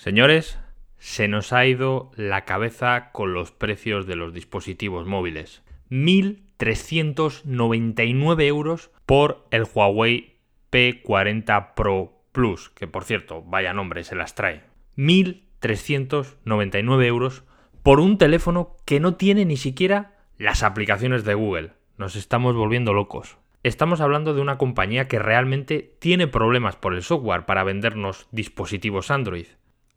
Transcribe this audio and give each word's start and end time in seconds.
Señores, 0.00 0.58
se 0.96 1.28
nos 1.28 1.52
ha 1.52 1.66
ido 1.66 2.10
la 2.16 2.46
cabeza 2.46 3.10
con 3.12 3.34
los 3.34 3.52
precios 3.52 4.06
de 4.06 4.16
los 4.16 4.32
dispositivos 4.32 5.06
móviles. 5.06 5.62
1.399 5.90 8.42
euros 8.44 8.90
por 9.04 9.46
el 9.50 9.64
Huawei 9.64 10.38
P40 10.72 11.74
Pro 11.74 12.14
Plus, 12.32 12.70
que 12.70 12.86
por 12.86 13.04
cierto, 13.04 13.42
vaya 13.42 13.74
nombre, 13.74 14.02
se 14.02 14.16
las 14.16 14.34
trae. 14.34 14.62
1.399 14.96 17.04
euros 17.04 17.44
por 17.82 18.00
un 18.00 18.16
teléfono 18.16 18.78
que 18.86 19.00
no 19.00 19.16
tiene 19.16 19.44
ni 19.44 19.58
siquiera 19.58 20.16
las 20.38 20.62
aplicaciones 20.62 21.26
de 21.26 21.34
Google. 21.34 21.72
Nos 21.98 22.16
estamos 22.16 22.56
volviendo 22.56 22.94
locos. 22.94 23.36
Estamos 23.62 24.00
hablando 24.00 24.32
de 24.32 24.40
una 24.40 24.56
compañía 24.56 25.08
que 25.08 25.18
realmente 25.18 25.94
tiene 25.98 26.26
problemas 26.26 26.76
por 26.76 26.94
el 26.94 27.02
software 27.02 27.44
para 27.44 27.64
vendernos 27.64 28.28
dispositivos 28.32 29.10
Android. 29.10 29.44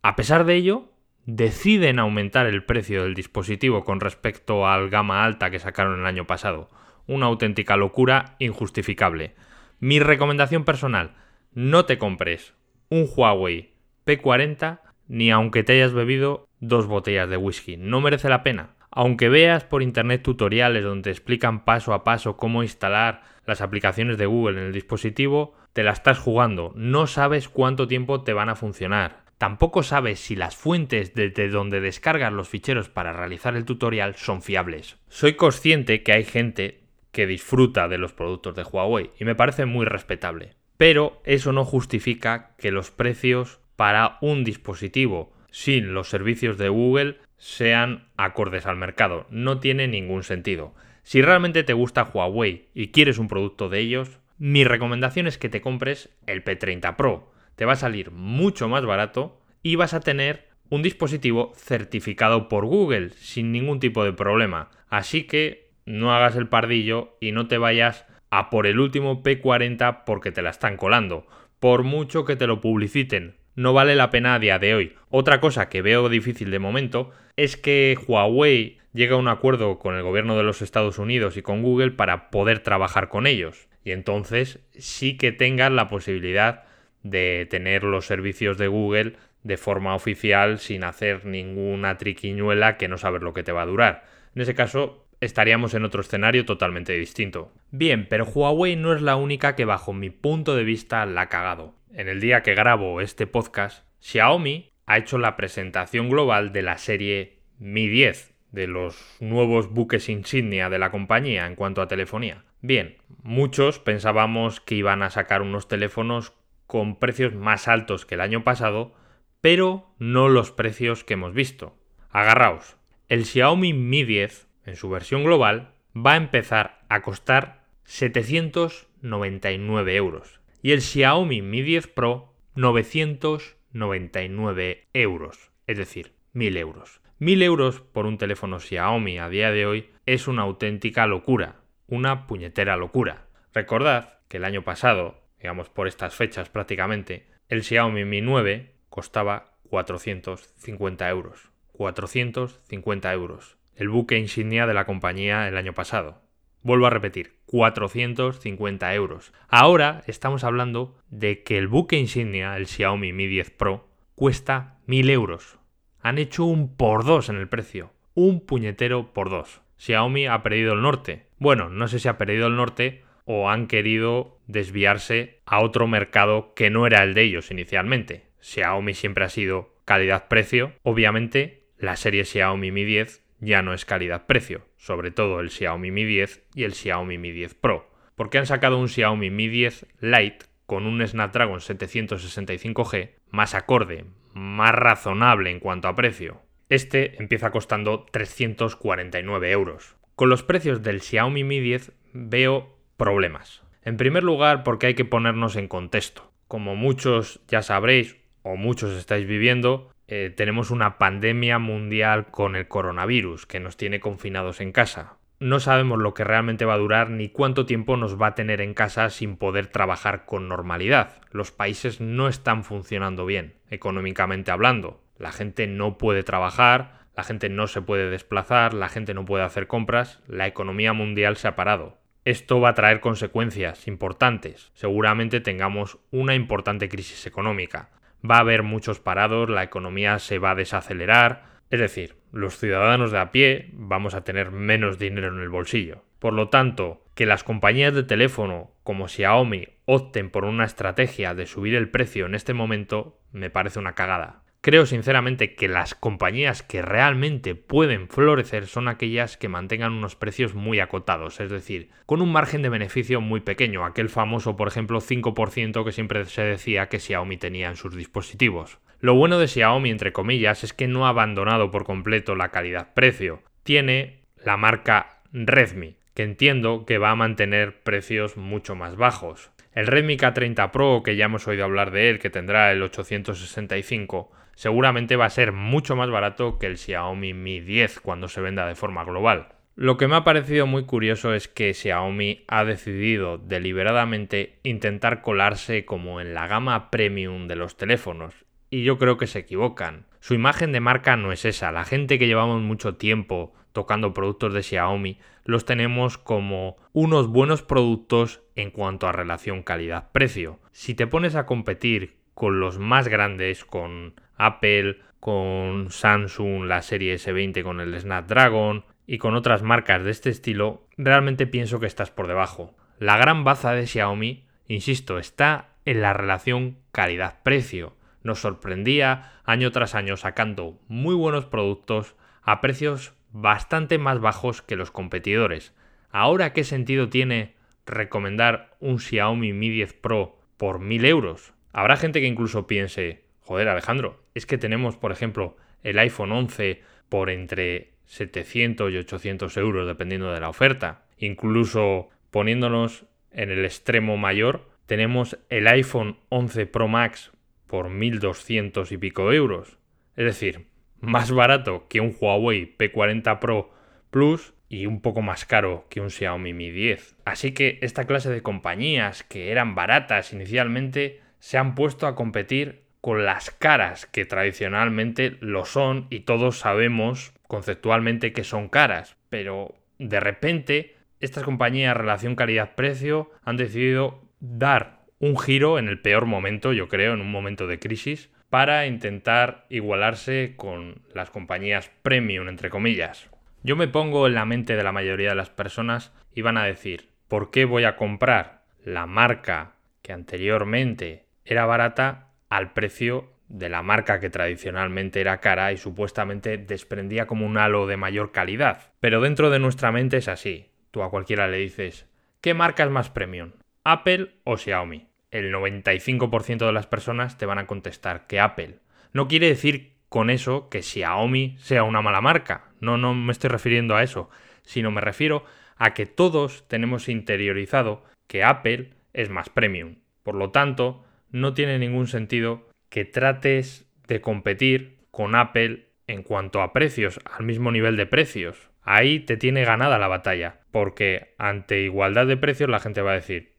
A 0.04 0.16
pesar 0.16 0.44
de 0.44 0.54
ello, 0.54 0.92
deciden 1.24 1.98
aumentar 1.98 2.44
el 2.44 2.62
precio 2.62 3.04
del 3.04 3.14
dispositivo 3.14 3.84
con 3.84 4.00
respecto 4.00 4.66
al 4.66 4.90
gama 4.90 5.24
alta 5.24 5.50
que 5.50 5.58
sacaron 5.58 5.98
el 5.98 6.04
año 6.04 6.26
pasado. 6.26 6.68
Una 7.06 7.24
auténtica 7.24 7.78
locura 7.78 8.36
injustificable. 8.38 9.34
Mi 9.80 10.00
recomendación 10.00 10.64
personal, 10.64 11.14
no 11.54 11.86
te 11.86 11.96
compres 11.96 12.52
un 12.90 13.08
Huawei 13.16 13.72
P40 14.04 14.80
ni 15.08 15.30
aunque 15.30 15.64
te 15.64 15.72
hayas 15.72 15.94
bebido 15.94 16.48
dos 16.60 16.86
botellas 16.86 17.30
de 17.30 17.38
whisky. 17.38 17.78
No 17.78 18.02
merece 18.02 18.28
la 18.28 18.42
pena. 18.42 18.74
Aunque 18.90 19.30
veas 19.30 19.64
por 19.64 19.82
internet 19.82 20.22
tutoriales 20.22 20.84
donde 20.84 21.12
explican 21.12 21.64
paso 21.64 21.94
a 21.94 22.04
paso 22.04 22.36
cómo 22.36 22.62
instalar 22.62 23.22
las 23.46 23.62
aplicaciones 23.62 24.18
de 24.18 24.26
Google 24.26 24.60
en 24.60 24.66
el 24.66 24.72
dispositivo, 24.74 25.54
te 25.72 25.82
la 25.82 25.92
estás 25.92 26.18
jugando. 26.18 26.74
No 26.76 27.06
sabes 27.06 27.48
cuánto 27.48 27.88
tiempo 27.88 28.22
te 28.22 28.34
van 28.34 28.50
a 28.50 28.54
funcionar. 28.54 29.23
Tampoco 29.44 29.82
sabes 29.82 30.20
si 30.20 30.36
las 30.36 30.56
fuentes 30.56 31.12
desde 31.12 31.50
donde 31.50 31.82
descargas 31.82 32.32
los 32.32 32.48
ficheros 32.48 32.88
para 32.88 33.12
realizar 33.12 33.56
el 33.56 33.66
tutorial 33.66 34.14
son 34.14 34.40
fiables. 34.40 34.96
Soy 35.10 35.34
consciente 35.34 36.02
que 36.02 36.12
hay 36.12 36.24
gente 36.24 36.80
que 37.12 37.26
disfruta 37.26 37.86
de 37.86 37.98
los 37.98 38.14
productos 38.14 38.54
de 38.54 38.62
Huawei 38.62 39.10
y 39.20 39.26
me 39.26 39.34
parece 39.34 39.66
muy 39.66 39.84
respetable. 39.84 40.54
Pero 40.78 41.20
eso 41.26 41.52
no 41.52 41.66
justifica 41.66 42.54
que 42.56 42.70
los 42.70 42.90
precios 42.90 43.60
para 43.76 44.16
un 44.22 44.44
dispositivo 44.44 45.34
sin 45.50 45.92
los 45.92 46.08
servicios 46.08 46.56
de 46.56 46.70
Google 46.70 47.18
sean 47.36 48.08
acordes 48.16 48.64
al 48.64 48.78
mercado. 48.78 49.26
No 49.28 49.60
tiene 49.60 49.88
ningún 49.88 50.22
sentido. 50.22 50.74
Si 51.02 51.20
realmente 51.20 51.64
te 51.64 51.74
gusta 51.74 52.10
Huawei 52.10 52.70
y 52.72 52.92
quieres 52.92 53.18
un 53.18 53.28
producto 53.28 53.68
de 53.68 53.80
ellos, 53.80 54.20
mi 54.38 54.64
recomendación 54.64 55.26
es 55.26 55.36
que 55.36 55.50
te 55.50 55.60
compres 55.60 56.08
el 56.26 56.42
P30 56.42 56.96
Pro. 56.96 57.33
Te 57.56 57.64
va 57.64 57.72
a 57.72 57.76
salir 57.76 58.10
mucho 58.10 58.68
más 58.68 58.84
barato 58.84 59.40
y 59.62 59.76
vas 59.76 59.94
a 59.94 60.00
tener 60.00 60.48
un 60.70 60.82
dispositivo 60.82 61.52
certificado 61.56 62.48
por 62.48 62.66
Google 62.66 63.10
sin 63.10 63.52
ningún 63.52 63.80
tipo 63.80 64.04
de 64.04 64.12
problema. 64.12 64.70
Así 64.88 65.24
que 65.24 65.70
no 65.86 66.14
hagas 66.14 66.36
el 66.36 66.48
pardillo 66.48 67.16
y 67.20 67.32
no 67.32 67.46
te 67.46 67.58
vayas 67.58 68.06
a 68.30 68.50
por 68.50 68.66
el 68.66 68.80
último 68.80 69.22
P40 69.22 70.04
porque 70.04 70.32
te 70.32 70.42
la 70.42 70.50
están 70.50 70.76
colando. 70.76 71.26
Por 71.60 71.82
mucho 71.82 72.24
que 72.24 72.36
te 72.36 72.46
lo 72.46 72.60
publiciten, 72.60 73.36
no 73.54 73.72
vale 73.72 73.94
la 73.94 74.10
pena 74.10 74.34
a 74.34 74.38
día 74.38 74.58
de 74.58 74.74
hoy. 74.74 74.94
Otra 75.10 75.40
cosa 75.40 75.68
que 75.68 75.82
veo 75.82 76.08
difícil 76.08 76.50
de 76.50 76.58
momento 76.58 77.10
es 77.36 77.56
que 77.56 77.96
Huawei 78.06 78.78
llegue 78.92 79.14
a 79.14 79.18
un 79.18 79.28
acuerdo 79.28 79.78
con 79.78 79.94
el 79.94 80.02
gobierno 80.02 80.36
de 80.36 80.42
los 80.42 80.62
Estados 80.62 80.98
Unidos 80.98 81.36
y 81.36 81.42
con 81.42 81.62
Google 81.62 81.92
para 81.92 82.30
poder 82.30 82.60
trabajar 82.60 83.08
con 83.08 83.26
ellos. 83.26 83.68
Y 83.84 83.92
entonces 83.92 84.60
sí 84.76 85.16
que 85.16 85.30
tengas 85.30 85.70
la 85.70 85.88
posibilidad 85.88 86.64
de 87.04 87.46
tener 87.48 87.84
los 87.84 88.06
servicios 88.06 88.58
de 88.58 88.66
Google 88.66 89.12
de 89.44 89.56
forma 89.56 89.94
oficial 89.94 90.58
sin 90.58 90.82
hacer 90.82 91.24
ninguna 91.24 91.96
triquiñuela 91.96 92.76
que 92.76 92.88
no 92.88 92.98
saber 92.98 93.22
lo 93.22 93.32
que 93.32 93.44
te 93.44 93.52
va 93.52 93.62
a 93.62 93.66
durar. 93.66 94.04
En 94.34 94.42
ese 94.42 94.56
caso 94.56 95.06
estaríamos 95.20 95.74
en 95.74 95.84
otro 95.84 96.00
escenario 96.00 96.44
totalmente 96.44 96.94
distinto. 96.94 97.52
Bien, 97.70 98.08
pero 98.08 98.24
Huawei 98.24 98.74
no 98.74 98.92
es 98.92 99.02
la 99.02 99.14
única 99.14 99.54
que 99.54 99.64
bajo 99.64 99.92
mi 99.92 100.10
punto 100.10 100.56
de 100.56 100.64
vista 100.64 101.06
la 101.06 101.22
ha 101.22 101.28
cagado 101.28 101.74
en 101.94 102.08
el 102.08 102.20
día 102.20 102.42
que 102.42 102.54
grabo 102.54 103.00
este 103.00 103.28
podcast, 103.28 103.86
Xiaomi 104.00 104.72
ha 104.86 104.98
hecho 104.98 105.16
la 105.16 105.36
presentación 105.36 106.10
global 106.10 106.52
de 106.52 106.62
la 106.62 106.76
serie 106.76 107.38
Mi 107.58 107.86
10, 107.86 108.34
de 108.50 108.66
los 108.66 109.16
nuevos 109.20 109.70
buques 109.70 110.08
insignia 110.08 110.68
de 110.68 110.80
la 110.80 110.90
compañía 110.90 111.46
en 111.46 111.54
cuanto 111.54 111.80
a 111.80 111.86
telefonía. 111.86 112.44
Bien, 112.60 112.96
muchos 113.22 113.78
pensábamos 113.78 114.60
que 114.60 114.74
iban 114.74 115.02
a 115.02 115.10
sacar 115.10 115.40
unos 115.40 115.68
teléfonos 115.68 116.32
con 116.74 116.96
precios 116.96 117.36
más 117.36 117.68
altos 117.68 118.04
que 118.04 118.16
el 118.16 118.20
año 118.20 118.42
pasado, 118.42 118.96
pero 119.40 119.94
no 120.00 120.28
los 120.28 120.50
precios 120.50 121.04
que 121.04 121.14
hemos 121.14 121.32
visto. 121.32 121.78
Agarraos, 122.10 122.76
el 123.08 123.26
Xiaomi 123.26 123.72
Mi 123.72 124.02
10, 124.02 124.48
en 124.66 124.74
su 124.74 124.90
versión 124.90 125.22
global, 125.22 125.76
va 125.96 126.14
a 126.14 126.16
empezar 126.16 126.84
a 126.88 127.02
costar 127.02 127.62
799 127.84 129.94
euros 129.94 130.40
y 130.62 130.72
el 130.72 130.80
Xiaomi 130.80 131.42
Mi 131.42 131.62
10 131.62 131.86
Pro 131.86 132.34
999 132.56 134.88
euros, 134.94 135.52
es 135.68 135.78
decir, 135.78 136.14
1000 136.32 136.56
euros. 136.56 137.00
1000 137.20 137.42
euros 137.44 137.82
por 137.82 138.06
un 138.06 138.18
teléfono 138.18 138.58
Xiaomi 138.58 139.20
a 139.20 139.28
día 139.28 139.52
de 139.52 139.66
hoy 139.66 139.90
es 140.06 140.26
una 140.26 140.42
auténtica 140.42 141.06
locura, 141.06 141.60
una 141.86 142.26
puñetera 142.26 142.76
locura. 142.76 143.28
Recordad 143.52 144.18
que 144.26 144.38
el 144.38 144.44
año 144.44 144.64
pasado, 144.64 145.22
digamos 145.44 145.68
por 145.68 145.86
estas 145.88 146.14
fechas 146.14 146.48
prácticamente, 146.48 147.26
el 147.50 147.64
Xiaomi 147.64 148.06
Mi 148.06 148.22
9 148.22 148.76
costaba 148.88 149.58
450 149.68 151.06
euros. 151.10 151.50
450 151.72 153.12
euros. 153.12 153.58
El 153.76 153.90
buque 153.90 154.16
insignia 154.16 154.66
de 154.66 154.72
la 154.72 154.86
compañía 154.86 155.46
el 155.46 155.58
año 155.58 155.74
pasado. 155.74 156.22
Vuelvo 156.62 156.86
a 156.86 156.90
repetir, 156.90 157.34
450 157.44 158.94
euros. 158.94 159.34
Ahora 159.50 160.02
estamos 160.06 160.44
hablando 160.44 160.96
de 161.10 161.42
que 161.42 161.58
el 161.58 161.68
buque 161.68 161.98
insignia, 161.98 162.56
el 162.56 162.66
Xiaomi 162.66 163.12
Mi 163.12 163.26
10 163.26 163.50
Pro, 163.50 163.90
cuesta 164.14 164.78
1000 164.86 165.10
euros. 165.10 165.58
Han 166.00 166.16
hecho 166.16 166.46
un 166.46 166.74
por 166.74 167.04
dos 167.04 167.28
en 167.28 167.36
el 167.36 167.50
precio. 167.50 167.92
Un 168.14 168.40
puñetero 168.40 169.12
por 169.12 169.28
dos. 169.28 169.60
Xiaomi 169.76 170.26
ha 170.26 170.42
perdido 170.42 170.72
el 170.72 170.80
norte. 170.80 171.26
Bueno, 171.38 171.68
no 171.68 171.86
sé 171.86 171.98
si 171.98 172.08
ha 172.08 172.16
perdido 172.16 172.46
el 172.46 172.56
norte 172.56 173.03
o 173.24 173.50
han 173.50 173.66
querido 173.66 174.38
desviarse 174.46 175.40
a 175.46 175.60
otro 175.60 175.86
mercado 175.86 176.52
que 176.54 176.70
no 176.70 176.86
era 176.86 177.02
el 177.02 177.14
de 177.14 177.22
ellos 177.22 177.50
inicialmente. 177.50 178.24
Xiaomi 178.40 178.94
siempre 178.94 179.24
ha 179.24 179.28
sido 179.28 179.74
calidad-precio. 179.84 180.72
Obviamente, 180.82 181.64
la 181.78 181.96
serie 181.96 182.24
Xiaomi 182.24 182.70
Mi 182.70 182.84
10 182.84 183.22
ya 183.40 183.62
no 183.62 183.74
es 183.74 183.84
calidad-precio, 183.84 184.66
sobre 184.76 185.10
todo 185.10 185.40
el 185.40 185.50
Xiaomi 185.50 185.90
Mi 185.90 186.04
10 186.04 186.42
y 186.54 186.64
el 186.64 186.74
Xiaomi 186.74 187.18
Mi 187.18 187.30
10 187.30 187.54
Pro, 187.54 187.90
porque 188.16 188.38
han 188.38 188.46
sacado 188.46 188.78
un 188.78 188.88
Xiaomi 188.88 189.30
Mi 189.30 189.48
10 189.48 189.86
Lite 190.00 190.46
con 190.66 190.86
un 190.86 191.06
Snapdragon 191.06 191.60
765G 191.60 193.10
más 193.30 193.54
acorde, 193.54 194.04
más 194.32 194.74
razonable 194.74 195.50
en 195.50 195.60
cuanto 195.60 195.88
a 195.88 195.94
precio. 195.94 196.42
Este 196.68 197.20
empieza 197.20 197.50
costando 197.50 198.06
349 198.10 199.50
euros. 199.50 199.96
Con 200.16 200.30
los 200.30 200.42
precios 200.42 200.82
del 200.82 201.02
Xiaomi 201.02 201.44
Mi 201.44 201.60
10 201.60 201.92
veo 202.12 202.73
problemas. 202.96 203.62
En 203.82 203.96
primer 203.96 204.22
lugar, 204.22 204.62
porque 204.64 204.86
hay 204.86 204.94
que 204.94 205.04
ponernos 205.04 205.56
en 205.56 205.68
contexto. 205.68 206.32
Como 206.48 206.76
muchos 206.76 207.40
ya 207.48 207.62
sabréis 207.62 208.16
o 208.42 208.56
muchos 208.56 208.92
estáis 208.92 209.26
viviendo, 209.26 209.90
eh, 210.06 210.32
tenemos 210.34 210.70
una 210.70 210.98
pandemia 210.98 211.58
mundial 211.58 212.26
con 212.30 212.56
el 212.56 212.68
coronavirus 212.68 213.46
que 213.46 213.60
nos 213.60 213.76
tiene 213.76 214.00
confinados 214.00 214.60
en 214.60 214.72
casa. 214.72 215.16
No 215.40 215.60
sabemos 215.60 215.98
lo 215.98 216.14
que 216.14 216.24
realmente 216.24 216.64
va 216.64 216.74
a 216.74 216.78
durar 216.78 217.10
ni 217.10 217.28
cuánto 217.28 217.66
tiempo 217.66 217.96
nos 217.96 218.20
va 218.20 218.28
a 218.28 218.34
tener 218.34 218.60
en 218.60 218.72
casa 218.72 219.10
sin 219.10 219.36
poder 219.36 219.66
trabajar 219.66 220.24
con 220.24 220.48
normalidad. 220.48 221.20
Los 221.30 221.50
países 221.50 222.00
no 222.00 222.28
están 222.28 222.64
funcionando 222.64 223.26
bien, 223.26 223.54
económicamente 223.68 224.50
hablando. 224.50 225.02
La 225.18 225.32
gente 225.32 225.66
no 225.66 225.98
puede 225.98 226.22
trabajar, 226.22 227.04
la 227.16 227.24
gente 227.24 227.48
no 227.48 227.66
se 227.66 227.82
puede 227.82 228.10
desplazar, 228.10 228.74
la 228.74 228.88
gente 228.88 229.14
no 229.14 229.24
puede 229.24 229.44
hacer 229.44 229.66
compras, 229.66 230.20
la 230.26 230.46
economía 230.46 230.92
mundial 230.92 231.36
se 231.36 231.48
ha 231.48 231.56
parado. 231.56 231.98
Esto 232.24 232.60
va 232.60 232.70
a 232.70 232.74
traer 232.74 233.00
consecuencias 233.00 233.86
importantes. 233.86 234.70
Seguramente 234.74 235.40
tengamos 235.40 235.98
una 236.10 236.34
importante 236.34 236.88
crisis 236.88 237.26
económica 237.26 237.90
va 238.28 238.36
a 238.36 238.40
haber 238.40 238.62
muchos 238.62 239.00
parados, 239.00 239.50
la 239.50 239.62
economía 239.62 240.18
se 240.18 240.38
va 240.38 240.52
a 240.52 240.54
desacelerar, 240.54 241.44
es 241.70 241.80
decir, 241.80 242.16
los 242.32 242.58
ciudadanos 242.58 243.12
de 243.12 243.18
a 243.18 243.30
pie 243.30 243.70
vamos 243.72 244.14
a 244.14 244.24
tener 244.24 244.50
menos 244.50 244.98
dinero 244.98 245.28
en 245.28 245.40
el 245.40 245.48
bolsillo. 245.48 246.04
Por 246.18 246.32
lo 246.32 246.48
tanto, 246.48 247.04
que 247.14 247.26
las 247.26 247.44
compañías 247.44 247.94
de 247.94 248.02
teléfono 248.02 248.70
como 248.82 249.08
Xiaomi 249.08 249.68
opten 249.84 250.30
por 250.30 250.44
una 250.44 250.64
estrategia 250.64 251.34
de 251.34 251.46
subir 251.46 251.74
el 251.74 251.90
precio 251.90 252.26
en 252.26 252.34
este 252.34 252.54
momento 252.54 253.18
me 253.32 253.50
parece 253.50 253.78
una 253.78 253.94
cagada. 253.94 254.43
Creo 254.64 254.86
sinceramente 254.86 255.54
que 255.54 255.68
las 255.68 255.94
compañías 255.94 256.62
que 256.62 256.80
realmente 256.80 257.54
pueden 257.54 258.08
florecer 258.08 258.66
son 258.66 258.88
aquellas 258.88 259.36
que 259.36 259.50
mantengan 259.50 259.92
unos 259.92 260.16
precios 260.16 260.54
muy 260.54 260.80
acotados, 260.80 261.38
es 261.40 261.50
decir, 261.50 261.90
con 262.06 262.22
un 262.22 262.32
margen 262.32 262.62
de 262.62 262.70
beneficio 262.70 263.20
muy 263.20 263.40
pequeño, 263.40 263.84
aquel 263.84 264.08
famoso 264.08 264.56
por 264.56 264.68
ejemplo 264.68 265.02
5% 265.02 265.84
que 265.84 265.92
siempre 265.92 266.24
se 266.24 266.44
decía 266.44 266.88
que 266.88 266.98
Xiaomi 266.98 267.36
tenía 267.36 267.68
en 267.68 267.76
sus 267.76 267.94
dispositivos. 267.94 268.78
Lo 269.00 269.14
bueno 269.14 269.38
de 269.38 269.48
Xiaomi, 269.48 269.90
entre 269.90 270.14
comillas, 270.14 270.64
es 270.64 270.72
que 270.72 270.88
no 270.88 271.04
ha 271.04 271.10
abandonado 271.10 271.70
por 271.70 271.84
completo 271.84 272.34
la 272.34 272.48
calidad-precio. 272.48 273.42
Tiene 273.64 274.20
la 274.42 274.56
marca 274.56 275.20
Redmi, 275.34 275.96
que 276.14 276.22
entiendo 276.22 276.86
que 276.86 276.96
va 276.96 277.10
a 277.10 277.16
mantener 277.16 277.82
precios 277.82 278.38
mucho 278.38 278.74
más 278.74 278.96
bajos. 278.96 279.50
El 279.74 279.88
Redmi 279.88 280.16
K30 280.16 280.70
Pro, 280.70 281.02
que 281.04 281.16
ya 281.16 281.26
hemos 281.26 281.46
oído 281.48 281.64
hablar 281.64 281.90
de 281.90 282.08
él, 282.08 282.18
que 282.18 282.30
tendrá 282.30 282.72
el 282.72 282.82
865, 282.82 284.30
seguramente 284.54 285.16
va 285.16 285.26
a 285.26 285.30
ser 285.30 285.52
mucho 285.52 285.96
más 285.96 286.10
barato 286.10 286.58
que 286.58 286.66
el 286.66 286.78
Xiaomi 286.78 287.34
Mi 287.34 287.60
10 287.60 288.00
cuando 288.00 288.28
se 288.28 288.40
venda 288.40 288.66
de 288.66 288.74
forma 288.74 289.04
global. 289.04 289.48
Lo 289.76 289.96
que 289.96 290.06
me 290.06 290.14
ha 290.14 290.22
parecido 290.22 290.66
muy 290.66 290.84
curioso 290.84 291.34
es 291.34 291.48
que 291.48 291.74
Xiaomi 291.74 292.44
ha 292.46 292.64
decidido 292.64 293.38
deliberadamente 293.38 294.60
intentar 294.62 295.20
colarse 295.20 295.84
como 295.84 296.20
en 296.20 296.32
la 296.32 296.46
gama 296.46 296.90
premium 296.90 297.48
de 297.48 297.56
los 297.56 297.76
teléfonos, 297.76 298.34
y 298.70 298.84
yo 298.84 298.98
creo 298.98 299.16
que 299.18 299.26
se 299.26 299.40
equivocan. 299.40 300.06
Su 300.20 300.34
imagen 300.34 300.70
de 300.70 300.80
marca 300.80 301.16
no 301.16 301.32
es 301.32 301.44
esa, 301.44 301.72
la 301.72 301.84
gente 301.84 302.18
que 302.20 302.28
llevamos 302.28 302.62
mucho 302.62 302.94
tiempo 302.94 303.52
tocando 303.72 304.14
productos 304.14 304.54
de 304.54 304.62
Xiaomi 304.62 305.18
los 305.44 305.64
tenemos 305.64 306.16
como 306.16 306.76
unos 306.92 307.28
buenos 307.28 307.62
productos 307.62 308.42
en 308.54 308.70
cuanto 308.70 309.06
a 309.06 309.12
relación 309.12 309.62
calidad-precio. 309.62 310.60
Si 310.72 310.94
te 310.94 311.06
pones 311.06 311.34
a 311.34 311.44
competir 311.44 312.16
con 312.34 312.60
los 312.60 312.78
más 312.78 313.08
grandes, 313.08 313.64
con 313.64 314.14
Apple, 314.36 314.98
con 315.20 315.90
Samsung, 315.90 316.64
la 316.64 316.82
serie 316.82 317.14
S20 317.14 317.62
con 317.62 317.80
el 317.80 317.98
Snapdragon, 317.98 318.84
y 319.06 319.18
con 319.18 319.34
otras 319.34 319.62
marcas 319.62 320.02
de 320.04 320.10
este 320.10 320.30
estilo, 320.30 320.86
realmente 320.96 321.46
pienso 321.46 321.80
que 321.80 321.86
estás 321.86 322.10
por 322.10 322.26
debajo. 322.26 322.74
La 322.98 323.16
gran 323.16 323.44
baza 323.44 323.72
de 323.72 323.86
Xiaomi, 323.86 324.46
insisto, 324.66 325.18
está 325.18 325.70
en 325.84 326.00
la 326.00 326.12
relación 326.12 326.78
calidad-precio. 326.92 327.96
Nos 328.22 328.40
sorprendía 328.40 329.32
año 329.44 329.70
tras 329.72 329.94
año 329.94 330.16
sacando 330.16 330.80
muy 330.88 331.14
buenos 331.14 331.44
productos 331.44 332.16
a 332.42 332.60
precios 332.60 333.12
bastante 333.32 333.98
más 333.98 334.20
bajos 334.20 334.62
que 334.62 334.76
los 334.76 334.90
competidores. 334.90 335.74
Ahora, 336.10 336.52
¿qué 336.52 336.64
sentido 336.64 337.08
tiene 337.08 337.56
recomendar 337.84 338.76
un 338.80 339.00
Xiaomi 339.00 339.52
Mi 339.52 339.68
10 339.68 339.92
Pro 339.94 340.38
por 340.56 340.78
1000 340.78 341.04
euros? 341.04 341.52
Habrá 341.72 341.96
gente 341.96 342.20
que 342.20 342.28
incluso 342.28 342.66
piense, 342.66 343.24
joder 343.40 343.68
Alejandro, 343.68 344.23
es 344.34 344.46
que 344.46 344.58
tenemos, 344.58 344.96
por 344.96 345.12
ejemplo, 345.12 345.56
el 345.82 345.98
iPhone 345.98 346.32
11 346.32 346.82
por 347.08 347.30
entre 347.30 347.92
700 348.06 348.92
y 348.92 348.96
800 348.96 349.56
euros 349.56 349.86
dependiendo 349.86 350.32
de 350.32 350.40
la 350.40 350.48
oferta. 350.48 351.04
Incluso 351.18 352.10
poniéndonos 352.30 353.06
en 353.30 353.50
el 353.50 353.64
extremo 353.64 354.16
mayor, 354.16 354.68
tenemos 354.86 355.38
el 355.48 355.66
iPhone 355.68 356.18
11 356.28 356.66
Pro 356.66 356.88
Max 356.88 357.32
por 357.66 357.88
1200 357.88 358.92
y 358.92 358.98
pico 358.98 359.32
euros. 359.32 359.78
Es 360.16 360.24
decir, 360.24 360.66
más 361.00 361.30
barato 361.30 361.86
que 361.88 362.00
un 362.00 362.14
Huawei 362.18 362.76
P40 362.76 363.38
Pro 363.38 363.70
Plus 364.10 364.54
y 364.68 364.86
un 364.86 365.00
poco 365.00 365.22
más 365.22 365.44
caro 365.44 365.86
que 365.88 366.00
un 366.00 366.10
Xiaomi 366.10 366.52
Mi 366.52 366.70
10. 366.70 367.16
Así 367.24 367.52
que 367.52 367.78
esta 367.82 368.06
clase 368.06 368.30
de 368.30 368.42
compañías 368.42 369.22
que 369.22 369.50
eran 369.50 369.74
baratas 369.74 370.32
inicialmente 370.32 371.20
se 371.38 371.58
han 371.58 371.74
puesto 371.74 372.06
a 372.06 372.14
competir 372.14 372.83
con 373.04 373.26
las 373.26 373.50
caras 373.50 374.06
que 374.06 374.24
tradicionalmente 374.24 375.36
lo 375.40 375.66
son 375.66 376.06
y 376.08 376.20
todos 376.20 376.60
sabemos 376.60 377.34
conceptualmente 377.46 378.32
que 378.32 378.44
son 378.44 378.70
caras, 378.70 379.18
pero 379.28 379.74
de 379.98 380.20
repente 380.20 380.96
estas 381.20 381.42
compañías 381.42 381.94
relación 381.94 382.34
calidad-precio 382.34 383.30
han 383.42 383.58
decidido 383.58 384.22
dar 384.40 385.02
un 385.18 385.38
giro 385.38 385.78
en 385.78 385.88
el 385.88 386.00
peor 386.00 386.24
momento, 386.24 386.72
yo 386.72 386.88
creo, 386.88 387.12
en 387.12 387.20
un 387.20 387.30
momento 387.30 387.66
de 387.66 387.78
crisis, 387.78 388.30
para 388.48 388.86
intentar 388.86 389.66
igualarse 389.68 390.54
con 390.56 391.02
las 391.12 391.28
compañías 391.28 391.90
premium, 392.02 392.48
entre 392.48 392.70
comillas. 392.70 393.28
Yo 393.62 393.76
me 393.76 393.86
pongo 393.86 394.26
en 394.26 394.32
la 394.32 394.46
mente 394.46 394.76
de 394.76 394.82
la 394.82 394.92
mayoría 394.92 395.28
de 395.28 395.36
las 395.36 395.50
personas 395.50 396.14
y 396.34 396.40
van 396.40 396.56
a 396.56 396.64
decir, 396.64 397.10
¿por 397.28 397.50
qué 397.50 397.66
voy 397.66 397.84
a 397.84 397.96
comprar 397.96 398.62
la 398.82 399.04
marca 399.04 399.72
que 400.00 400.14
anteriormente 400.14 401.26
era 401.44 401.66
barata 401.66 402.30
al 402.48 402.72
precio 402.72 403.32
de 403.48 403.68
la 403.68 403.82
marca 403.82 404.20
que 404.20 404.30
tradicionalmente 404.30 405.20
era 405.20 405.40
cara 405.40 405.72
y 405.72 405.76
supuestamente 405.76 406.58
desprendía 406.58 407.26
como 407.26 407.46
un 407.46 407.58
halo 407.58 407.86
de 407.86 407.96
mayor 407.96 408.32
calidad. 408.32 408.92
Pero 409.00 409.20
dentro 409.20 409.50
de 409.50 409.58
nuestra 409.58 409.92
mente 409.92 410.16
es 410.16 410.28
así. 410.28 410.70
Tú 410.90 411.02
a 411.02 411.10
cualquiera 411.10 411.48
le 411.48 411.58
dices, 411.58 412.08
¿qué 412.40 412.54
marca 412.54 412.84
es 412.84 412.90
más 412.90 413.10
premium? 413.10 413.52
¿Apple 413.84 414.36
o 414.44 414.56
Xiaomi? 414.56 415.08
El 415.30 415.52
95% 415.52 416.66
de 416.66 416.72
las 416.72 416.86
personas 416.86 417.38
te 417.38 417.46
van 417.46 417.58
a 417.58 417.66
contestar 417.66 418.26
que 418.26 418.40
Apple. 418.40 418.78
No 419.12 419.28
quiere 419.28 419.48
decir 419.48 419.94
con 420.08 420.30
eso 420.30 420.68
que 420.68 420.82
Xiaomi 420.82 421.56
sea 421.58 421.82
una 421.82 422.00
mala 422.00 422.20
marca. 422.20 422.70
No, 422.80 422.96
no 422.96 423.14
me 423.14 423.32
estoy 423.32 423.50
refiriendo 423.50 423.96
a 423.96 424.02
eso, 424.02 424.30
sino 424.62 424.90
me 424.90 425.00
refiero 425.00 425.44
a 425.76 425.92
que 425.92 426.06
todos 426.06 426.66
tenemos 426.68 427.08
interiorizado 427.08 428.04
que 428.26 428.44
Apple 428.44 428.94
es 429.12 429.30
más 429.30 429.50
premium. 429.50 429.96
Por 430.22 430.36
lo 430.36 430.50
tanto, 430.50 431.03
no 431.34 431.52
tiene 431.52 431.80
ningún 431.80 432.06
sentido 432.06 432.68
que 432.88 433.04
trates 433.04 433.90
de 434.06 434.20
competir 434.20 434.98
con 435.10 435.34
Apple 435.34 435.88
en 436.06 436.22
cuanto 436.22 436.62
a 436.62 436.72
precios, 436.72 437.18
al 437.24 437.44
mismo 437.44 437.72
nivel 437.72 437.96
de 437.96 438.06
precios. 438.06 438.70
Ahí 438.82 439.18
te 439.18 439.36
tiene 439.36 439.64
ganada 439.64 439.98
la 439.98 440.06
batalla, 440.06 440.60
porque 440.70 441.34
ante 441.36 441.80
igualdad 441.80 442.28
de 442.28 442.36
precios 442.36 442.70
la 442.70 442.78
gente 442.78 443.02
va 443.02 443.10
a 443.10 443.16
decir, 443.16 443.56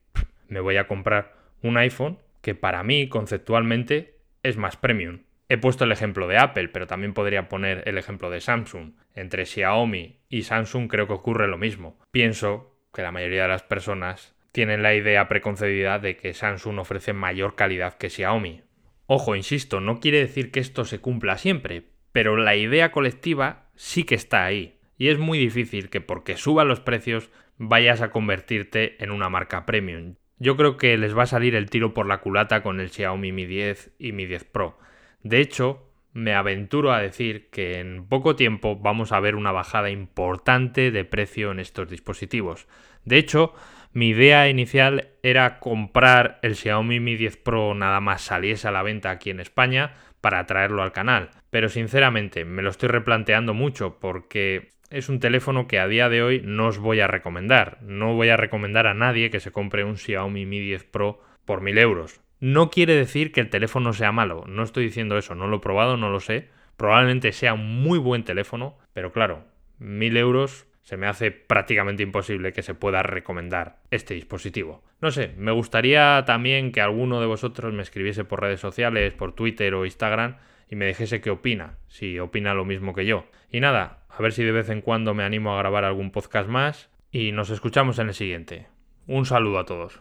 me 0.48 0.62
voy 0.62 0.77
a 0.77 0.88
comprar 0.88 1.33
un 1.63 1.75
iPhone 1.75 2.19
que 2.42 2.56
para 2.56 2.81
mí 2.83 3.10
conceptualmente 3.10 4.19
es 4.42 4.56
más 4.56 4.77
premium. 4.77 5.24
He 5.50 5.57
puesto 5.57 5.83
el 5.83 5.92
ejemplo 5.92 6.27
de 6.27 6.38
Apple, 6.38 6.69
pero 6.69 6.88
también 6.88 7.13
podría 7.13 7.50
poner 7.50 7.83
el 7.89 7.98
ejemplo 7.98 8.30
de 8.30 8.39
Samsung. 8.39 8.94
Entre 9.16 9.45
Xiaomi 9.45 10.22
y 10.30 10.44
Samsung 10.44 10.88
creo 10.88 11.07
que 11.07 11.13
ocurre 11.13 11.50
lo 11.50 11.57
mismo. 11.57 12.00
Pienso 12.12 12.80
que 12.94 13.01
la 13.01 13.12
mayoría 13.12 13.44
de 13.44 13.50
las 13.50 13.63
personas 13.63 14.35
tienen 14.56 14.84
la 14.84 14.96
idea 14.96 15.28
preconcebida 15.28 16.00
de 16.00 16.16
que 16.16 16.34
Samsung 16.34 16.80
ofrece 16.80 17.12
mayor 17.12 17.56
calidad 17.56 17.98
que 17.98 18.10
Xiaomi. 18.10 18.62
Ojo, 19.06 19.36
insisto, 19.36 19.81
no 19.81 20.00
quiere 20.00 20.19
decir 20.19 20.50
que 20.50 20.62
esto 20.62 20.86
se 20.86 21.00
cumpla 21.00 21.38
siempre, 21.38 21.84
pero 22.13 22.38
la 22.38 22.56
idea 22.56 22.94
colectiva 22.94 23.68
sí 23.75 24.06
que 24.06 24.16
está 24.16 24.46
ahí. 24.46 24.80
Y 24.98 25.10
es 25.10 25.19
muy 25.19 25.40
difícil 25.40 25.90
que 25.90 26.00
porque 26.00 26.38
suban 26.38 26.69
los 26.69 26.80
precios 26.80 27.31
vayas 27.57 28.02
a 28.02 28.12
convertirte 28.12 29.04
en 29.04 29.12
una 29.12 29.28
marca 29.28 29.66
premium. 29.66 30.16
Yo 30.40 30.56
creo 30.56 30.78
que 30.78 30.98
les 30.98 31.18
va 31.18 31.24
a 31.24 31.28
salir 31.28 31.54
el 31.54 31.69
tiro 31.69 31.94
por 31.94 32.06
la 32.06 32.22
culata 32.22 32.63
con 32.63 32.80
el 32.80 32.92
Xiaomi 32.92 33.34
Mi 33.34 33.46
10 33.46 33.96
y 34.00 34.13
Mi 34.13 34.25
10 34.25 34.46
Pro. 34.46 34.80
De 35.22 35.42
hecho, 35.42 35.92
me 36.13 36.34
aventuro 36.34 36.94
a 36.94 37.01
decir 37.01 37.50
que 37.50 37.81
en 37.81 38.08
poco 38.08 38.38
tiempo 38.38 38.77
vamos 38.77 39.12
a 39.12 39.20
ver 39.20 39.36
una 39.36 39.51
bajada 39.51 39.89
importante 39.89 40.91
de 40.91 41.03
precio 41.03 41.51
en 41.51 41.60
estos 41.60 41.89
dispositivos. 41.89 42.70
De 43.03 43.18
hecho, 43.18 43.53
mi 43.96 44.10
idea 44.10 44.50
inicial 44.50 45.08
era 45.24 45.58
comprar 45.60 46.38
el 46.42 46.58
Xiaomi 46.58 47.00
Mi 47.00 47.16
10 47.16 47.38
Pro 47.38 47.74
nada 47.74 48.02
más 48.02 48.24
saliese 48.24 48.68
a 48.68 48.72
la 48.72 48.84
venta 48.84 49.10
aquí 49.10 49.30
en 49.30 49.40
España 49.40 49.94
para 50.20 50.46
traerlo 50.46 50.84
al 50.84 50.92
canal. 50.92 51.30
Pero 51.50 51.70
sinceramente 51.70 52.44
me 52.44 52.62
lo 52.62 52.72
estoy 52.72 52.90
replanteando 52.90 53.54
mucho 53.54 53.98
porque 54.02 54.72
es 54.90 55.08
un 55.08 55.22
teléfono 55.22 55.70
que 55.70 55.80
a 55.80 55.88
día 55.88 56.10
de 56.10 56.24
hoy 56.24 56.42
no 56.44 56.68
os 56.68 56.78
voy 56.78 57.00
a 57.00 57.08
recomendar. 57.08 57.78
No 57.84 58.16
voy 58.16 58.28
a 58.28 58.36
recomendar 58.36 58.86
a 58.86 58.94
nadie 58.94 59.30
que 59.30 59.40
se 59.40 59.54
compre 59.54 59.86
un 59.86 59.96
Xiaomi 59.96 60.46
Mi 60.46 60.60
10 60.60 60.84
Pro 60.84 61.22
por 61.46 61.62
1000 61.62 61.78
euros. 61.78 62.20
No 62.42 62.72
quiere 62.72 62.96
decir 62.96 63.32
que 63.32 63.40
el 63.40 63.50
teléfono 63.50 63.94
sea 63.94 64.12
malo, 64.12 64.44
no 64.46 64.64
estoy 64.64 64.84
diciendo 64.84 65.18
eso, 65.18 65.36
no 65.36 65.48
lo 65.48 65.58
he 65.58 65.62
probado, 65.62 65.96
no 65.96 66.10
lo 66.10 66.20
sé. 66.20 66.50
Probablemente 66.75 67.32
sea 67.32 67.54
un 67.54 67.82
muy 67.82 67.98
buen 67.98 68.25
teléfono, 68.25 68.78
pero 68.92 69.14
claro, 69.14 69.46
1000 69.80 70.18
euros 70.18 70.68
se 70.86 70.98
me 70.98 71.08
hace 71.08 71.32
prácticamente 71.32 72.04
imposible 72.04 72.54
que 72.54 72.62
se 72.62 72.75
pueda 72.75 73.01
recomendar 73.01 73.80
este 73.89 74.13
dispositivo. 74.13 74.84
No 75.01 75.10
sé, 75.10 75.34
me 75.36 75.51
gustaría 75.51 76.24
también 76.27 76.72
que 76.72 76.80
alguno 76.80 77.20
de 77.20 77.25
vosotros 77.25 77.74
me 77.74 77.82
escribiese 77.82 78.24
por 78.24 78.42
redes 78.42 78.60
sociales, 78.60 79.13
por 79.13 79.34
Twitter 79.34 79.74
o 79.74 79.86
Instagram 79.86 80.38
y 80.70 80.75
me 80.75 80.86
dijese 80.86 81.22
qué 81.22 81.32
opina, 81.32 81.77
si 81.88 82.20
opina 82.20 82.54
lo 82.54 82.65
mismo 82.65 82.94
que 82.94 83.08
yo. 83.08 83.25
Y 83.51 83.62
nada, 83.62 84.06
a 84.10 84.22
ver 84.22 84.32
si 84.32 84.44
de 84.44 84.51
vez 84.51 84.70
en 84.70 84.82
cuando 84.82 85.15
me 85.15 85.24
animo 85.24 85.56
a 85.56 85.58
grabar 85.58 85.86
algún 85.86 86.12
podcast 86.12 86.48
más 86.48 86.92
y 87.12 87.32
nos 87.32 87.50
escuchamos 87.50 87.98
en 87.98 88.10
el 88.10 88.13
siguiente. 88.13 88.68
Un 89.08 89.25
saludo 89.25 89.58
a 89.58 89.65
todos. 89.65 90.00